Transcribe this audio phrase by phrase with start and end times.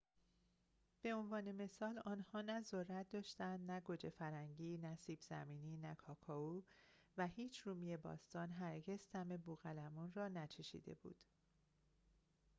[1.01, 6.61] به عنوان مثال آنها نه ذرت داشتند نه گوجه فرنگی نه سیب زمینی نه کاکائو
[7.17, 11.19] و هیچ رومی باستان هرگز طعم بوقلمون را نچشیده بود